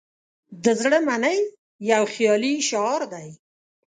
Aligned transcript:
"د 0.63 0.65
زړه 0.81 0.99
منئ" 1.07 1.39
یو 1.91 2.03
خیالي 2.13 2.53
شعار 2.69 3.01
دی. 3.13 3.29